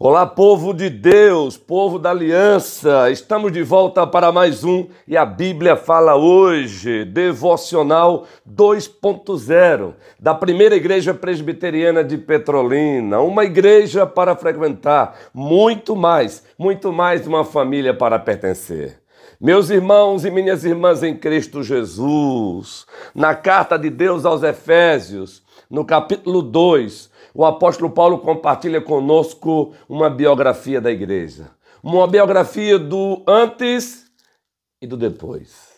Olá, 0.00 0.24
povo 0.24 0.72
de 0.72 0.88
Deus, 0.88 1.56
povo 1.56 1.98
da 1.98 2.10
aliança, 2.10 3.10
estamos 3.10 3.50
de 3.50 3.64
volta 3.64 4.06
para 4.06 4.30
mais 4.30 4.62
um 4.62 4.86
e 5.08 5.16
a 5.16 5.26
Bíblia 5.26 5.74
fala 5.74 6.14
hoje, 6.14 7.04
Devocional 7.04 8.24
2.0, 8.48 9.94
da 10.16 10.36
primeira 10.36 10.76
igreja 10.76 11.12
presbiteriana 11.12 12.04
de 12.04 12.16
Petrolina, 12.16 13.18
uma 13.18 13.44
igreja 13.44 14.06
para 14.06 14.36
frequentar, 14.36 15.18
muito 15.34 15.96
mais, 15.96 16.44
muito 16.56 16.92
mais 16.92 17.26
uma 17.26 17.44
família 17.44 17.92
para 17.92 18.20
pertencer. 18.20 19.00
Meus 19.40 19.70
irmãos 19.70 20.24
e 20.24 20.32
minhas 20.32 20.64
irmãs 20.64 21.00
em 21.04 21.16
Cristo 21.16 21.62
Jesus, 21.62 22.84
na 23.14 23.36
carta 23.36 23.78
de 23.78 23.88
Deus 23.88 24.24
aos 24.24 24.42
Efésios, 24.42 25.44
no 25.70 25.84
capítulo 25.84 26.42
2, 26.42 27.08
o 27.32 27.44
apóstolo 27.44 27.88
Paulo 27.88 28.18
compartilha 28.18 28.80
conosco 28.80 29.72
uma 29.88 30.10
biografia 30.10 30.80
da 30.80 30.90
igreja. 30.90 31.52
Uma 31.80 32.08
biografia 32.08 32.80
do 32.80 33.22
antes 33.28 34.10
e 34.82 34.88
do 34.88 34.96
depois. 34.96 35.68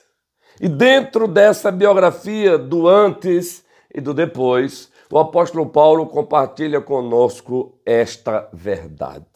E 0.59 0.67
dentro 0.67 1.29
dessa 1.29 1.71
biografia 1.71 2.57
do 2.57 2.89
antes 2.89 3.63
e 3.95 4.01
do 4.01 4.15
depois, 4.15 4.91
o 5.13 5.19
apóstolo 5.19 5.67
Paulo 5.67 6.07
compartilha 6.07 6.81
conosco 6.81 7.79
esta 7.85 8.49
verdade. 8.55 9.27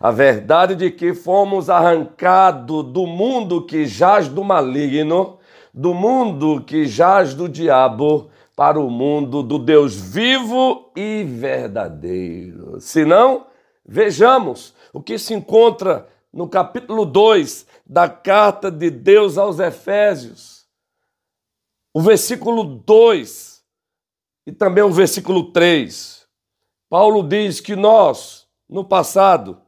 A 0.00 0.10
verdade 0.10 0.74
de 0.74 0.90
que 0.90 1.14
fomos 1.14 1.70
arrancados 1.70 2.84
do 2.84 3.06
mundo 3.06 3.64
que 3.64 3.86
jaz 3.86 4.28
do 4.28 4.42
maligno, 4.42 5.38
do 5.72 5.94
mundo 5.94 6.62
que 6.62 6.86
jaz 6.86 7.34
do 7.34 7.48
diabo, 7.48 8.30
para 8.54 8.78
o 8.78 8.90
mundo 8.90 9.42
do 9.42 9.58
Deus 9.58 9.94
vivo 9.94 10.90
e 10.94 11.24
verdadeiro. 11.24 12.80
Se 12.80 13.04
não, 13.04 13.46
vejamos 13.84 14.74
o 14.92 15.02
que 15.02 15.18
se 15.18 15.34
encontra 15.34 16.08
no 16.32 16.48
capítulo 16.48 17.04
2 17.04 17.66
da 17.86 18.08
carta 18.08 18.70
de 18.70 18.90
Deus 18.90 19.38
aos 19.38 19.58
Efésios. 19.58 20.66
O 21.94 22.00
versículo 22.00 22.64
2 22.64 23.62
e 24.46 24.52
também 24.52 24.82
o 24.82 24.90
versículo 24.90 25.52
3. 25.52 26.26
Paulo 26.88 27.22
diz 27.22 27.60
que 27.60 27.76
nós, 27.76 28.46
no 28.68 28.84
passado, 28.84 29.60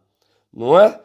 não 0.55 0.78
é? 0.78 1.00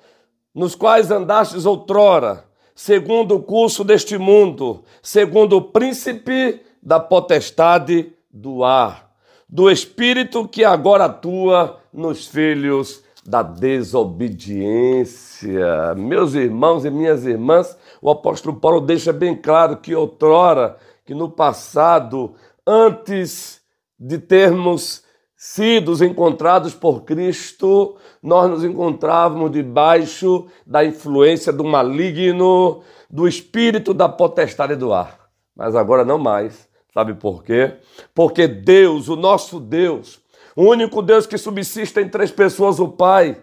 Nos 0.54 0.76
quais 0.76 1.10
andastes 1.12 1.66
outrora, 1.66 2.46
segundo 2.76 3.36
o 3.36 3.44
curso 3.44 3.84
deste 3.84 4.18
mundo, 4.18 4.84
segundo 5.02 5.58
o 5.58 5.62
príncipe 5.62 6.62
da 6.82 7.00
potestade 7.00 8.14
do 8.32 8.64
ar, 8.64 9.12
do 9.48 9.70
espírito 9.70 10.48
que 10.48 10.64
agora 10.64 11.06
atua 11.06 11.80
nos 11.92 12.28
filhos 12.28 13.04
da 13.26 13.44
desobediência. 13.44 15.94
Meus 15.96 16.34
irmãos 16.34 16.86
e 16.86 16.90
minhas 16.90 17.26
irmãs, 17.26 17.78
o 18.02 18.10
apóstolo 18.10 18.56
Paulo 18.56 18.82
deixa 18.82 19.14
bem 19.14 19.36
claro 19.36 19.78
que 19.78 19.96
outrora, 19.96 20.78
que 21.06 21.14
no 21.14 21.30
passado, 21.30 22.34
antes 22.66 23.62
de 24.00 24.18
termos 24.18 25.04
sido 25.42 26.04
encontrados 26.04 26.74
por 26.74 27.06
Cristo, 27.06 27.96
nós 28.22 28.50
nos 28.50 28.62
encontrávamos 28.62 29.50
debaixo 29.50 30.48
da 30.68 30.84
influência 30.84 31.54
do 31.54 31.64
maligno, 31.64 32.82
do 33.10 33.26
espírito 33.26 33.94
da 33.94 34.10
potestade 34.10 34.76
do 34.76 34.92
ar. 34.92 35.30
Mas 35.56 35.78
agora 35.78 36.04
não 36.04 36.18
mais. 36.18 36.68
Sabe 36.94 37.14
por 37.14 37.42
quê? 37.42 37.78
Porque 38.14 38.50
Deus, 38.50 39.08
o 39.08 39.16
nosso 39.16 39.62
Deus, 39.62 40.20
o 40.58 40.64
único 40.64 41.02
Deus 41.02 41.26
que 41.26 41.38
subsiste 41.38 42.02
em 42.02 42.10
três 42.10 42.32
pessoas, 42.32 42.78
o 42.78 42.90
Pai, 42.90 43.38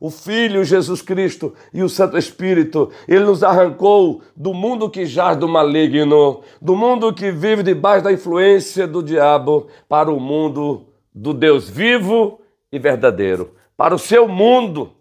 o 0.00 0.08
Filho 0.08 0.64
Jesus 0.64 1.02
Cristo 1.02 1.52
e 1.74 1.82
o 1.82 1.88
Santo 1.88 2.16
Espírito, 2.16 2.90
ele 3.06 3.26
nos 3.26 3.42
arrancou 3.42 4.22
do 4.34 4.54
mundo 4.54 4.88
que 4.88 5.04
jaz 5.04 5.36
do 5.36 5.46
maligno, 5.46 6.40
do 6.62 6.74
mundo 6.74 7.12
que 7.12 7.30
vive 7.30 7.62
debaixo 7.62 8.04
da 8.04 8.12
influência 8.12 8.86
do 8.86 9.02
diabo, 9.02 9.68
para 9.86 10.10
o 10.10 10.18
mundo 10.18 10.86
do 11.14 11.34
Deus 11.34 11.68
vivo 11.68 12.40
e 12.70 12.78
verdadeiro, 12.78 13.54
para 13.76 13.94
o 13.94 13.98
seu 13.98 14.26
mundo. 14.26 14.92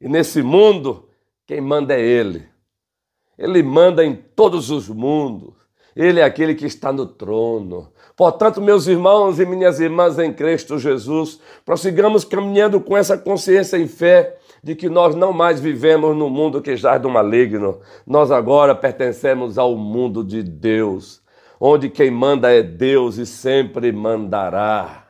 E 0.00 0.08
nesse 0.08 0.42
mundo, 0.42 1.08
quem 1.46 1.60
manda 1.60 1.94
é 1.94 2.00
Ele. 2.00 2.46
Ele 3.38 3.62
manda 3.62 4.04
em 4.04 4.14
todos 4.14 4.70
os 4.70 4.88
mundos. 4.88 5.54
Ele 5.96 6.20
é 6.20 6.24
aquele 6.24 6.54
que 6.54 6.66
está 6.66 6.92
no 6.92 7.06
trono. 7.06 7.92
Portanto, 8.16 8.60
meus 8.60 8.86
irmãos 8.86 9.40
e 9.40 9.46
minhas 9.46 9.80
irmãs 9.80 10.18
em 10.18 10.32
Cristo 10.32 10.78
Jesus, 10.78 11.40
prossigamos 11.64 12.24
caminhando 12.24 12.80
com 12.80 12.96
essa 12.96 13.16
consciência 13.16 13.76
em 13.76 13.88
fé 13.88 14.38
de 14.62 14.74
que 14.74 14.88
nós 14.88 15.14
não 15.14 15.32
mais 15.32 15.58
vivemos 15.58 16.16
no 16.16 16.28
mundo 16.28 16.60
que 16.60 16.76
jaz 16.76 17.00
do 17.00 17.08
maligno. 17.08 17.80
Nós 18.06 18.30
agora 18.30 18.74
pertencemos 18.74 19.58
ao 19.58 19.74
mundo 19.74 20.22
de 20.22 20.42
Deus, 20.42 21.22
onde 21.58 21.88
quem 21.88 22.10
manda 22.10 22.52
é 22.52 22.62
Deus 22.62 23.16
e 23.16 23.24
sempre 23.24 23.90
mandará. 23.90 25.09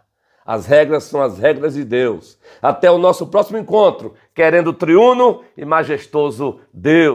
As 0.51 0.67
regras 0.67 1.05
são 1.05 1.23
as 1.23 1.39
regras 1.39 1.75
de 1.75 1.85
Deus. 1.85 2.37
Até 2.61 2.91
o 2.91 2.99
nosso 2.99 3.25
próximo 3.29 3.57
encontro, 3.57 4.15
querendo 4.35 4.73
triuno 4.73 5.43
e 5.57 5.65
majestoso 5.65 6.59
Deus. 6.75 7.09